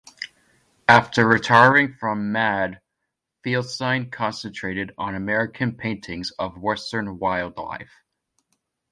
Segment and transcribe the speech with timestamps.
[0.87, 2.81] After retiring from "Mad",
[3.45, 8.01] Feldstein concentrated on American paintings of Western wildlife.